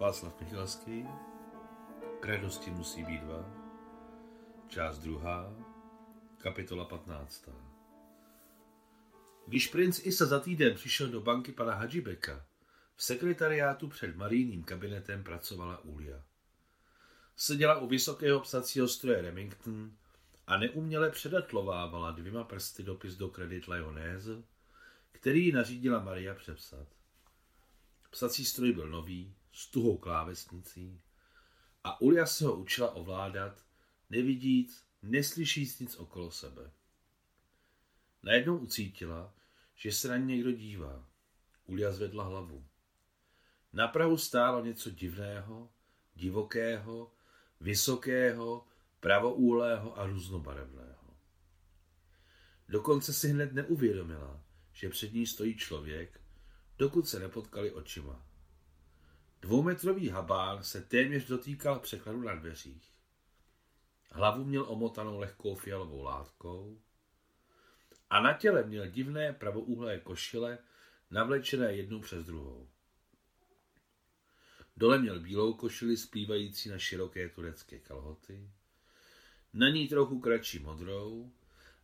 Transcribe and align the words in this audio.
Václav 0.00 0.40
Michalský, 0.40 1.08
K 2.20 2.38
musí 2.68 3.04
být 3.04 3.20
dva, 3.20 3.44
část 4.68 4.98
druhá, 4.98 5.54
kapitola 6.38 6.84
15. 6.84 7.48
Když 9.46 9.66
princ 9.66 10.06
Isa 10.06 10.26
za 10.26 10.40
týden 10.40 10.74
přišel 10.74 11.08
do 11.08 11.20
banky 11.20 11.52
pana 11.52 11.74
Hadžibeka, 11.74 12.46
v 12.96 13.04
sekretariátu 13.04 13.88
před 13.88 14.16
marijním 14.16 14.64
kabinetem 14.64 15.24
pracovala 15.24 15.84
Ulia. 15.84 16.22
Seděla 17.36 17.78
u 17.78 17.86
vysokého 17.86 18.40
psacího 18.40 18.88
stroje 18.88 19.22
Remington 19.22 19.92
a 20.46 20.56
neuměle 20.56 21.10
předatlovávala 21.10 22.10
dvěma 22.10 22.44
prsty 22.44 22.82
dopis 22.82 23.16
do 23.16 23.28
kredit 23.28 23.68
Lyonese, 23.68 24.42
který 25.12 25.46
ji 25.46 25.52
nařídila 25.52 26.00
Maria 26.00 26.34
přepsat. 26.34 26.99
Psací 28.10 28.44
stroj 28.44 28.72
byl 28.72 28.88
nový, 28.88 29.34
s 29.52 29.70
tuhou 29.70 29.96
klávesnicí 29.96 31.00
a 31.84 32.00
Ulia 32.00 32.26
se 32.26 32.44
ho 32.44 32.54
učila 32.56 32.90
ovládat, 32.90 33.64
nevidíc, 34.10 34.84
neslyšíc 35.02 35.78
nic 35.78 35.96
okolo 35.96 36.30
sebe. 36.30 36.70
Najednou 38.22 38.58
ucítila, 38.58 39.34
že 39.74 39.92
se 39.92 40.08
na 40.08 40.16
ní 40.16 40.26
někdo 40.26 40.52
dívá. 40.52 41.08
Ulia 41.66 41.92
zvedla 41.92 42.24
hlavu. 42.24 42.66
Na 43.72 43.88
Prahu 43.88 44.18
stálo 44.18 44.64
něco 44.64 44.90
divného, 44.90 45.72
divokého, 46.14 47.12
vysokého, 47.60 48.66
pravoúhlého 49.00 49.98
a 49.98 50.06
různobarevného. 50.06 51.16
Dokonce 52.68 53.12
si 53.12 53.28
hned 53.28 53.52
neuvědomila, 53.52 54.44
že 54.72 54.88
před 54.88 55.12
ní 55.12 55.26
stojí 55.26 55.56
člověk, 55.56 56.20
dokud 56.80 57.08
se 57.08 57.20
nepotkali 57.20 57.72
očima. 57.72 58.26
Dvoumetrový 59.42 60.08
habán 60.08 60.64
se 60.64 60.80
téměř 60.80 61.26
dotýkal 61.26 61.78
překladu 61.78 62.22
na 62.22 62.34
dveřích. 62.34 62.92
Hlavu 64.12 64.44
měl 64.44 64.64
omotanou 64.68 65.18
lehkou 65.18 65.54
fialovou 65.54 66.02
látkou 66.02 66.80
a 68.10 68.20
na 68.20 68.32
těle 68.32 68.64
měl 68.64 68.86
divné 68.86 69.32
pravouhlé 69.32 69.98
košile 69.98 70.58
navlečené 71.10 71.74
jednu 71.74 72.00
přes 72.00 72.24
druhou. 72.24 72.68
Dole 74.76 74.98
měl 74.98 75.20
bílou 75.20 75.54
košili 75.54 75.96
splývající 75.96 76.68
na 76.68 76.78
široké 76.78 77.28
turecké 77.28 77.78
kalhoty, 77.78 78.50
na 79.52 79.68
ní 79.68 79.88
trochu 79.88 80.20
kratší 80.20 80.58
modrou 80.58 81.32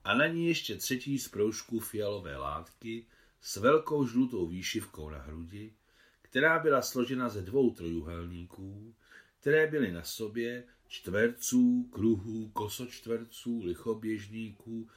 a 0.04 0.14
na 0.14 0.26
ní 0.26 0.46
ještě 0.46 0.76
třetí 0.76 1.18
z 1.18 1.28
proužků 1.28 1.80
fialové 1.80 2.36
látky 2.36 3.06
s 3.46 3.56
velkou 3.56 4.06
žlutou 4.06 4.46
výšivkou 4.46 5.10
na 5.10 5.18
hrudi, 5.18 5.74
která 6.22 6.58
byla 6.58 6.82
složena 6.82 7.28
ze 7.28 7.42
dvou 7.42 7.74
trojuhelníků, 7.74 8.94
které 9.40 9.66
byly 9.66 9.92
na 9.92 10.02
sobě 10.02 10.64
čtverců, 10.88 11.88
kruhů, 11.92 12.48
kosočtverců, 12.48 13.62
lichoběžníků 13.64 14.88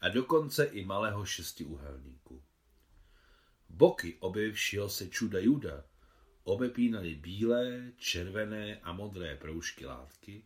a 0.00 0.08
dokonce 0.08 0.64
i 0.64 0.84
malého 0.84 1.24
šestiúhelníku. 1.24 2.42
Boky 3.68 4.16
objevšího 4.20 4.88
se 4.88 5.08
čuda 5.08 5.38
juda 5.38 5.84
obepínaly 6.44 7.14
bílé, 7.14 7.92
červené 7.96 8.80
a 8.80 8.92
modré 8.92 9.36
proužky 9.36 9.86
látky, 9.86 10.44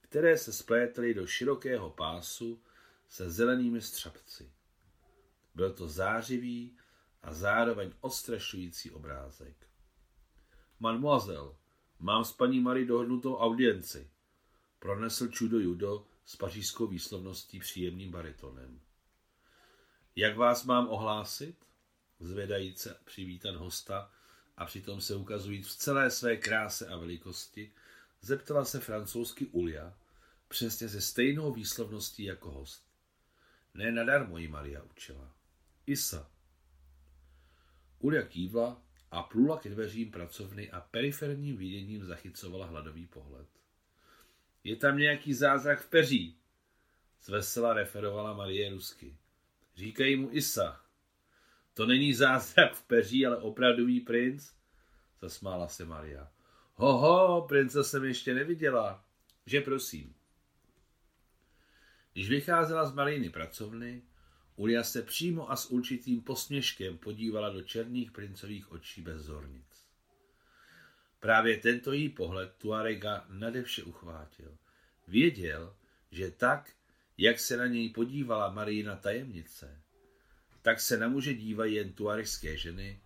které 0.00 0.38
se 0.38 0.52
splétly 0.52 1.14
do 1.14 1.26
širokého 1.26 1.90
pásu 1.90 2.62
se 3.08 3.30
zelenými 3.30 3.80
střapci. 3.80 4.50
Byl 5.54 5.72
to 5.72 5.88
zářivý 5.88 6.76
a 7.22 7.34
zároveň 7.34 7.92
ostrašující 8.00 8.90
obrázek. 8.90 9.66
Mademoiselle, 10.80 11.54
mám 11.98 12.24
s 12.24 12.32
paní 12.32 12.60
Marie 12.60 12.86
dohodnutou 12.86 13.36
audienci, 13.36 14.10
pronesl 14.78 15.28
čudo 15.28 15.58
judo 15.58 16.06
s 16.24 16.36
pařížskou 16.36 16.86
výslovností 16.86 17.60
příjemným 17.60 18.10
baritonem. 18.10 18.80
Jak 20.16 20.36
vás 20.36 20.64
mám 20.64 20.88
ohlásit? 20.88 21.56
Zvedajíce 22.20 23.00
přivítat 23.04 23.56
hosta 23.56 24.12
a 24.56 24.64
přitom 24.64 25.00
se 25.00 25.16
ukazujíc 25.16 25.68
v 25.68 25.76
celé 25.76 26.10
své 26.10 26.36
kráse 26.36 26.86
a 26.86 26.96
velikosti, 26.96 27.72
zeptala 28.20 28.64
se 28.64 28.80
francouzsky 28.80 29.46
Ulia, 29.46 29.94
přesně 30.48 30.88
se 30.88 31.00
stejnou 31.00 31.52
výslovností 31.52 32.24
jako 32.24 32.50
host. 32.50 32.86
Ne 33.74 33.92
nadarmo 33.92 34.38
ji 34.38 34.48
Maria 34.48 34.82
učila. 34.82 35.32
Isa. 35.86 36.30
Ulia 37.98 38.22
kývla 38.22 38.82
a 39.10 39.22
plula 39.22 39.58
ke 39.58 39.68
dveřím 39.68 40.10
pracovny 40.10 40.70
a 40.70 40.80
periferním 40.80 41.56
viděním 41.56 42.04
zachycovala 42.04 42.66
hladový 42.66 43.06
pohled. 43.06 43.48
Je 44.64 44.76
tam 44.76 44.98
nějaký 44.98 45.34
zázrak 45.34 45.80
v 45.80 45.90
peří, 45.90 46.38
zvesela 47.22 47.74
referovala 47.74 48.34
Marie 48.34 48.70
rusky. 48.70 49.16
Říkají 49.76 50.16
mu 50.16 50.28
Isa. 50.32 50.80
To 51.74 51.86
není 51.86 52.14
zázrak 52.14 52.74
v 52.74 52.82
peří, 52.82 53.26
ale 53.26 53.36
opravdový 53.36 54.00
princ, 54.00 54.52
zasmála 55.20 55.68
se 55.68 55.84
Maria. 55.84 56.30
Ho, 56.74 57.46
prince 57.48 57.84
jsem 57.84 58.04
ještě 58.04 58.34
neviděla. 58.34 59.04
Že 59.46 59.60
prosím. 59.60 60.14
Když 62.12 62.28
vycházela 62.28 62.86
z 62.86 62.92
Mariny 62.92 63.30
pracovny, 63.30 64.02
Ulia 64.56 64.84
se 64.84 65.02
přímo 65.02 65.50
a 65.50 65.56
s 65.56 65.66
určitým 65.66 66.22
posměškem 66.22 66.98
podívala 66.98 67.50
do 67.50 67.62
černých 67.62 68.12
princových 68.12 68.72
očí 68.72 69.02
bez 69.02 69.22
zornic. 69.22 69.86
Právě 71.20 71.56
tento 71.56 71.92
jí 71.92 72.08
pohled 72.08 72.54
Tuarega 72.58 73.24
nadevše 73.28 73.82
uchvátil. 73.82 74.56
Věděl, 75.08 75.76
že 76.10 76.30
tak, 76.30 76.70
jak 77.18 77.38
se 77.40 77.56
na 77.56 77.66
něj 77.66 77.88
podívala 77.88 78.50
Marína 78.50 78.96
tajemnice, 78.96 79.82
tak 80.62 80.80
se 80.80 80.98
na 80.98 81.08
muže 81.08 81.34
dívají 81.34 81.74
jen 81.74 81.92
tuaregské 81.92 82.56
ženy, 82.56 83.00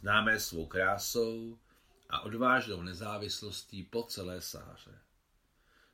známé 0.00 0.40
svou 0.40 0.66
krásou 0.66 1.58
a 2.08 2.20
odvážnou 2.20 2.82
nezávislostí 2.82 3.82
po 3.82 4.02
celé 4.02 4.40
sáře. 4.40 4.98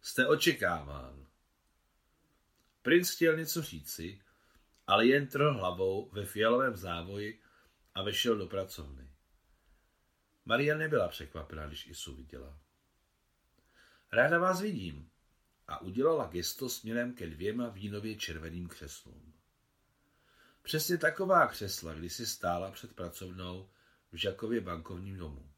Jste 0.02 0.26
očekáván. 0.26 1.26
Princ 2.82 3.10
chtěl 3.10 3.36
něco 3.36 3.62
říci, 3.62 4.20
ale 4.86 5.06
jen 5.06 5.26
trhl 5.26 5.54
hlavou 5.54 6.10
ve 6.12 6.24
fialovém 6.24 6.76
závoji 6.76 7.40
a 7.94 8.02
vešel 8.02 8.36
do 8.36 8.46
pracovny. 8.46 9.10
Maria 10.44 10.76
nebyla 10.76 11.08
překvapená, 11.08 11.66
když 11.66 11.86
Isu 11.86 12.16
viděla. 12.16 12.58
Ráda 14.12 14.38
vás 14.38 14.60
vidím 14.60 15.10
a 15.68 15.80
udělala 15.80 16.26
gesto 16.26 16.68
směrem 16.68 17.14
ke 17.14 17.26
dvěma 17.26 17.68
vínově 17.68 18.16
červeným 18.16 18.68
křeslům. 18.68 19.32
Přesně 20.62 20.98
taková 20.98 21.46
křesla, 21.46 21.94
kdy 21.94 22.10
si 22.10 22.26
stála 22.26 22.70
před 22.70 22.94
pracovnou 22.94 23.68
v 24.12 24.16
Žakově 24.16 24.60
bankovním 24.60 25.16
domu. 25.16 25.50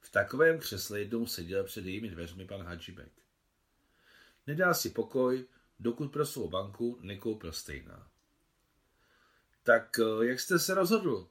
V 0.00 0.10
takovém 0.10 0.58
křesle 0.58 1.00
jednou 1.00 1.26
seděl 1.26 1.64
před 1.64 1.84
jejími 1.84 2.08
dveřmi 2.10 2.46
pan 2.46 2.62
Hadžibek. 2.62 3.12
Nedal 4.46 4.74
si 4.74 4.90
pokoj, 4.90 5.46
dokud 5.78 6.12
pro 6.12 6.26
svou 6.26 6.50
banku 6.50 6.98
nekoupil 7.00 7.52
stejná. 7.52 8.10
Tak 9.62 9.98
eh, 9.98 10.26
jak 10.26 10.40
jste 10.40 10.58
se 10.58 10.74
rozhodl? 10.74 11.28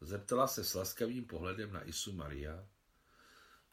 Zeptala 0.00 0.46
se 0.46 0.64
s 0.64 0.74
laskavým 0.74 1.24
pohledem 1.24 1.72
na 1.72 1.88
Isu 1.88 2.12
Maria, 2.12 2.68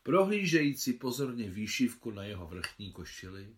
prohlížející 0.04 0.94
pozorně 0.94 1.50
výšivku 1.50 2.12
na 2.12 2.24
jeho 2.24 2.48
vrchní 2.48 2.92
košili 2.92 3.58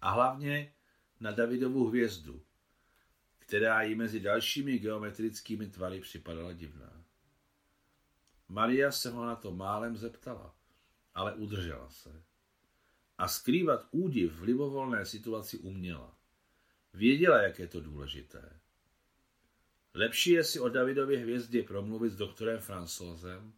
a 0.00 0.10
hlavně 0.10 0.74
na 1.20 1.32
Davidovu 1.32 1.88
hvězdu, 1.88 2.44
která 3.38 3.82
jí 3.82 3.94
mezi 3.94 4.20
dalšími 4.20 4.78
geometrickými 4.78 5.66
tvary 5.66 6.00
připadala 6.00 6.52
divná. 6.52 7.04
Maria 8.48 8.92
se 8.92 9.10
ho 9.10 9.26
na 9.26 9.36
to 9.36 9.52
málem 9.52 9.96
zeptala, 9.96 10.54
ale 11.14 11.34
udržela 11.34 11.90
se 11.90 12.24
a 13.18 13.28
skrývat 13.28 13.88
údiv 13.90 14.32
v 14.32 14.42
libovolné 14.42 15.06
situaci 15.06 15.58
uměla. 15.58 16.18
Věděla, 16.92 17.42
jak 17.42 17.58
je 17.58 17.68
to 17.68 17.80
důležité. 17.80 18.60
Lepší 19.94 20.30
je 20.30 20.44
si 20.44 20.60
o 20.60 20.68
Davidově 20.68 21.18
hvězdě 21.18 21.62
promluvit 21.62 22.10
s 22.10 22.16
doktorem 22.16 22.60
Francouzem, 22.60 23.52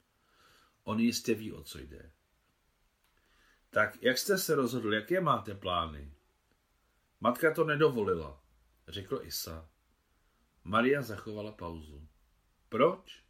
on 0.85 1.01
jistě 1.01 1.35
ví, 1.35 1.53
o 1.53 1.63
co 1.63 1.79
jde. 1.79 2.13
Tak 3.71 4.03
jak 4.03 4.19
jste 4.19 4.39
se 4.39 4.55
rozhodl, 4.55 4.95
jaké 4.95 5.21
máte 5.21 5.55
plány? 5.55 6.15
Matka 7.21 7.55
to 7.55 7.65
nedovolila, 7.65 8.43
řekl 8.89 9.21
Isa. 9.23 9.71
Maria 10.65 11.03
zachovala 11.03 11.53
pauzu. 11.53 12.09
Proč? 12.69 13.25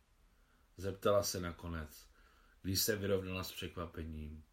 Zeptala 0.77 1.23
se 1.23 1.41
nakonec, 1.41 2.09
když 2.63 2.81
se 2.81 2.97
vyrovnala 2.97 3.45
s 3.45 3.53
překvapením. 3.53 4.45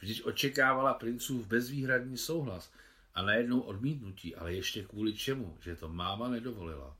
Vždyť 0.00 0.24
očekávala 0.24 0.94
princův 0.94 1.46
bezvýhradní 1.46 2.18
souhlas 2.18 2.72
a 3.14 3.22
najednou 3.22 3.60
odmítnutí, 3.60 4.36
ale 4.36 4.54
ještě 4.54 4.84
kvůli 4.84 5.14
čemu, 5.14 5.58
že 5.60 5.76
to 5.76 5.88
máma 5.88 6.28
nedovolila. 6.28 6.96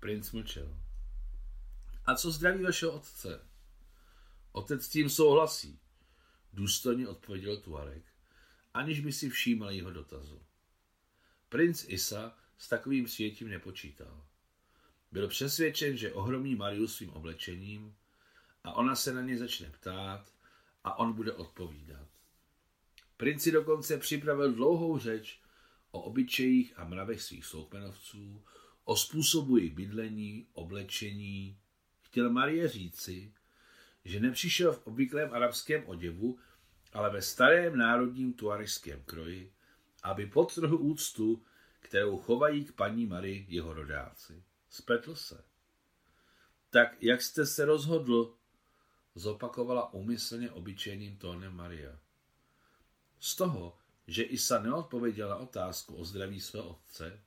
Princ 0.00 0.32
mlčel. 0.32 0.78
A 2.06 2.14
co 2.14 2.30
zdraví 2.30 2.62
vašeho 2.62 2.92
otce? 2.92 3.40
Otec 4.52 4.84
s 4.84 4.88
tím 4.88 5.10
souhlasí, 5.10 5.78
důstojně 6.52 7.08
odpověděl 7.08 7.56
Tuareg, 7.56 8.02
aniž 8.74 9.00
by 9.00 9.12
si 9.12 9.30
všímal 9.30 9.70
jeho 9.70 9.90
dotazu. 9.90 10.42
Princ 11.48 11.84
Isa 11.88 12.36
s 12.58 12.68
takovým 12.68 13.04
přijetím 13.04 13.48
nepočítal. 13.48 14.24
Byl 15.12 15.28
přesvědčen, 15.28 15.96
že 15.96 16.12
ohromí 16.12 16.54
Mariu 16.54 16.88
svým 16.88 17.10
oblečením 17.10 17.96
a 18.64 18.72
ona 18.72 18.96
se 18.96 19.14
na 19.14 19.20
ně 19.20 19.38
začne 19.38 19.70
ptát 19.70 20.35
a 20.86 20.98
on 20.98 21.12
bude 21.12 21.32
odpovídat. 21.32 22.08
Princi 23.16 23.52
dokonce 23.52 23.98
připravil 23.98 24.52
dlouhou 24.52 24.98
řeč 24.98 25.40
o 25.90 26.00
obyčejích 26.00 26.78
a 26.78 26.84
mravech 26.84 27.22
svých 27.22 27.46
soupenovců, 27.46 28.44
o 28.84 28.96
způsobu 28.96 29.56
jejich 29.56 29.74
bydlení, 29.74 30.46
oblečení. 30.52 31.58
Chtěl 32.02 32.30
Marie 32.30 32.68
říci, 32.68 33.32
že 34.04 34.20
nepřišel 34.20 34.72
v 34.72 34.86
obvyklém 34.86 35.34
arabském 35.34 35.82
oděvu, 35.86 36.38
ale 36.92 37.10
ve 37.10 37.22
starém 37.22 37.78
národním 37.78 38.32
tuariském 38.32 39.02
kroji, 39.02 39.52
aby 40.02 40.26
podtrhl 40.26 40.76
úctu, 40.76 41.42
kterou 41.80 42.18
chovají 42.18 42.64
k 42.64 42.72
paní 42.72 43.06
Marii 43.06 43.46
jeho 43.48 43.74
rodáci. 43.74 44.42
Spletl 44.70 45.14
se. 45.14 45.44
Tak 46.70 47.02
jak 47.02 47.22
jste 47.22 47.46
se 47.46 47.64
rozhodl, 47.64 48.34
zopakovala 49.16 49.92
úmyslně 49.92 50.50
obyčejným 50.50 51.16
tónem 51.16 51.56
Maria. 51.56 51.98
Z 53.20 53.36
toho, 53.36 53.78
že 54.06 54.22
Isa 54.22 54.62
neodpověděla 54.62 55.36
otázku 55.36 55.96
o 55.96 56.04
zdraví 56.04 56.40
svého 56.40 56.68
otce, 56.68 57.20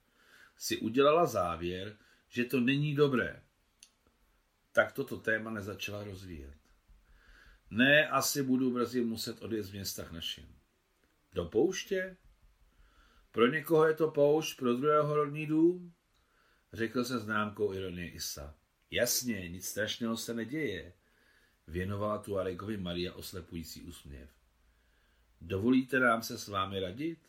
si 0.58 0.78
udělala 0.78 1.26
závěr, 1.26 1.98
že 2.30 2.46
to 2.46 2.60
není 2.60 2.96
dobré. 2.96 3.44
Tak 4.72 4.92
toto 4.92 5.18
téma 5.18 5.52
nezačala 5.52 6.04
rozvíjet. 6.04 6.58
Ne, 7.70 8.10
asi 8.10 8.44
budu 8.44 8.74
brzy 8.74 9.02
muset 9.02 9.42
odjet 9.42 9.64
z 9.64 9.72
města 9.72 10.06
k 10.06 10.12
našim. 10.12 10.56
Do 11.34 11.46
pouště? 11.46 12.18
Pro 13.32 13.48
někoho 13.48 13.88
je 13.88 13.94
to 13.94 14.12
poušť, 14.12 14.58
pro 14.58 14.74
druhého 14.74 15.16
rodný 15.16 15.46
dům? 15.46 15.94
Řekl 16.74 17.04
se 17.04 17.20
známkou 17.20 17.74
ironie 17.74 18.10
Isa. 18.10 18.56
Jasně, 18.92 19.50
nic 19.50 19.68
strašného 19.68 20.18
se 20.18 20.34
neděje. 20.34 20.94
Věnovala 21.70 22.18
Tuaregovi 22.18 22.78
Maria 22.78 23.14
oslepující 23.14 23.82
úsměv. 23.82 24.30
Dovolíte 25.42 26.00
nám 26.00 26.24
se 26.24 26.38
s 26.38 26.48
vámi 26.48 26.80
radit? 26.80 27.20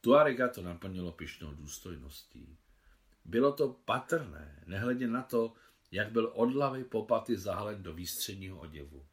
Tuarega 0.00 0.48
to 0.48 0.62
naplnilo 0.62 1.12
pišnou 1.12 1.54
důstojností. 1.54 2.58
Bylo 3.24 3.52
to 3.52 3.68
patrné, 3.68 4.62
nehledě 4.66 5.08
na 5.08 5.22
to, 5.22 5.54
jak 5.90 6.12
byl 6.12 6.32
od 6.34 6.52
hlavy 6.52 6.84
po 6.84 7.04
paty 7.04 7.36
zahalen 7.36 7.82
do 7.82 7.92
výstředního 7.92 8.60
oděvu. 8.60 9.06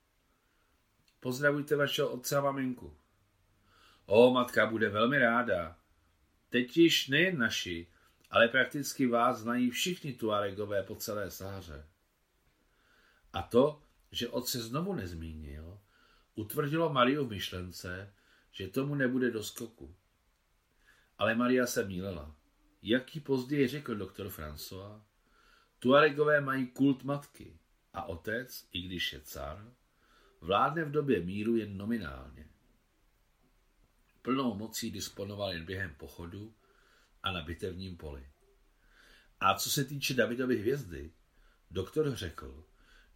Pozdravujte 1.20 1.76
vašeho 1.76 2.10
otce 2.10 2.38
a 2.38 2.42
maminku. 2.42 2.98
O, 4.06 4.34
matka 4.34 4.66
bude 4.66 4.90
velmi 4.90 5.18
ráda. 5.18 5.80
Teď 6.50 6.78
již 6.78 7.08
nejen 7.08 7.38
naši, 7.38 7.88
ale 8.30 8.48
prakticky 8.48 9.08
vás 9.08 9.40
znají 9.40 9.70
všichni 9.70 10.14
Tuaregové 10.14 10.84
po 10.84 10.96
celé 10.96 11.32
Sáře. 11.32 11.86
A 13.36 13.42
to, 13.42 13.82
že 14.12 14.30
otce 14.30 14.60
znovu 14.60 14.96
nezmínil, 14.96 15.80
utvrdilo 16.36 16.90
Mariu 16.90 17.26
v 17.26 17.30
myšlence, 17.30 18.14
že 18.52 18.68
tomu 18.68 18.96
nebude 18.96 19.32
do 19.32 19.44
skoku. 19.44 19.96
Ale 21.18 21.36
Maria 21.36 21.68
se 21.68 21.86
mílela. 21.86 22.36
Jak 22.82 23.16
ji 23.16 23.22
později 23.22 23.68
řekl 23.68 23.96
doktor 23.96 24.28
François, 24.28 25.02
Tuaregové 25.80 26.42
mají 26.42 26.68
kult 26.68 27.04
matky 27.04 27.60
a 27.94 28.04
otec, 28.04 28.68
i 28.72 28.82
když 28.82 29.14
je 29.14 29.22
car, 29.22 29.74
vládne 30.42 30.84
v 30.84 30.92
době 30.92 31.20
míru 31.20 31.56
jen 31.56 31.78
nominálně. 31.78 32.50
Plnou 34.22 34.56
mocí 34.56 34.92
disponoval 34.92 35.54
jen 35.54 35.66
během 35.66 35.96
pochodu 35.96 36.56
a 37.24 37.32
na 37.32 37.42
bitevním 37.42 37.98
poli. 37.98 38.30
A 39.40 39.54
co 39.54 39.70
se 39.70 39.86
týče 39.86 40.14
Davidovy 40.14 40.58
hvězdy, 40.58 41.14
doktor 41.72 42.16
řekl, 42.16 42.66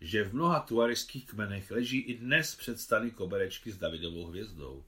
že 0.02 0.24
v 0.24 0.34
mnoha 0.34 0.60
tuariských 0.60 1.26
kmenech 1.26 1.72
leží 1.72 2.00
i 2.00 2.18
dnes 2.18 2.56
předstany 2.56 3.12
koberečky 3.12 3.72
s 3.72 3.78
Davidovou 3.78 4.26
hvězdou. 4.26 4.84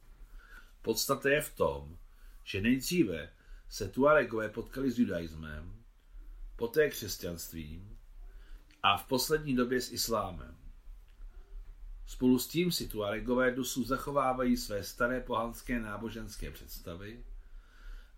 Podstata 0.82 1.30
je 1.30 1.42
v 1.42 1.56
tom, 1.56 1.98
že 2.44 2.62
nejdříve 2.62 3.30
se 3.70 3.88
Tuaregové 3.88 4.50
potkali 4.50 4.92
s 4.92 5.00
judaismem, 5.00 5.74
poté 6.56 6.90
křesťanstvím 6.90 7.98
a 8.84 8.98
v 8.98 9.08
poslední 9.08 9.56
době 9.56 9.82
s 9.82 9.92
islámem. 9.92 10.58
Spolu 12.06 12.40
s 12.40 12.48
tím 12.48 12.72
si 12.72 12.88
Tuaregové 12.88 13.52
dosud 13.52 13.84
zachovávají 13.84 14.58
své 14.58 14.84
staré 14.84 15.22
pohanské 15.22 15.80
náboženské 15.80 16.52
představy, 16.52 17.24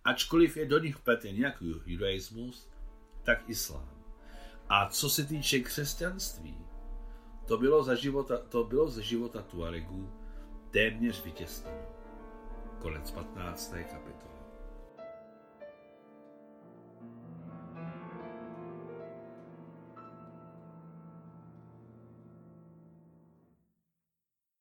ačkoliv 0.04 0.58
je 0.58 0.66
do 0.66 0.80
nich 0.80 1.00
pleten 1.00 1.36
jak 1.36 1.62
judaismus, 1.86 2.68
tak 3.24 3.50
islám. 3.50 4.04
A 4.70 4.90
co 4.90 5.10
se 5.10 5.26
týče 5.26 5.60
křesťanství, 5.60 6.58
to 7.46 7.58
bylo 7.58 7.84
za 7.84 7.96
života, 7.96 8.38
to 8.50 8.64
bylo 8.64 8.88
ze 8.88 9.02
života 9.02 9.42
Tuaregů 9.42 10.10
téměř 10.72 11.24
vytěsněno. 11.24 11.88
Konec 12.80 13.12
15. 13.12 13.72
kapitoly. 13.72 14.43